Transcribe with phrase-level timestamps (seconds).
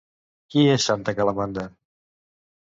[0.53, 1.67] Qui és Santa Calamanda?